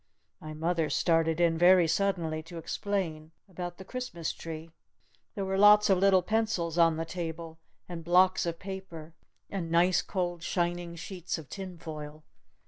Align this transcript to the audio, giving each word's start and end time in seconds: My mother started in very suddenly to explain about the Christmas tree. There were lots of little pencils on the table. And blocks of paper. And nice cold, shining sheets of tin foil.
My 0.39 0.55
mother 0.55 0.89
started 0.89 1.39
in 1.39 1.59
very 1.59 1.87
suddenly 1.87 2.41
to 2.49 2.57
explain 2.57 3.33
about 3.47 3.77
the 3.77 3.85
Christmas 3.85 4.33
tree. 4.33 4.71
There 5.35 5.45
were 5.45 5.59
lots 5.59 5.91
of 5.91 5.99
little 5.99 6.23
pencils 6.23 6.75
on 6.75 6.97
the 6.97 7.05
table. 7.05 7.59
And 7.87 8.03
blocks 8.03 8.47
of 8.47 8.57
paper. 8.57 9.13
And 9.51 9.69
nice 9.69 10.01
cold, 10.01 10.41
shining 10.41 10.95
sheets 10.95 11.37
of 11.37 11.49
tin 11.49 11.77
foil. 11.77 12.23